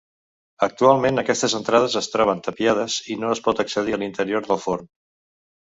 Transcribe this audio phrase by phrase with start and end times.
[0.67, 4.93] Actualment aquestes entrades es troben tapiades, i no es pot accedir a l'interior del forn.